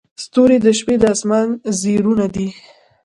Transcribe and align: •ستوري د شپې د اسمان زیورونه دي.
•ستوري 0.23 0.57
د 0.65 0.67
شپې 0.79 0.95
د 1.01 1.03
اسمان 1.15 1.47
زیورونه 1.79 2.25
دي. 2.35 2.47